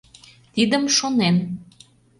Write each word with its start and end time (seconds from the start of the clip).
Тидым 0.53 0.83
шонен. 0.97 1.35